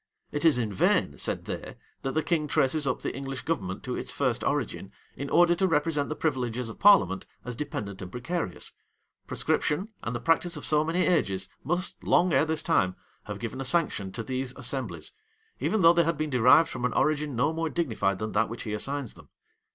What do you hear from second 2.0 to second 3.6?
that the king traces up the English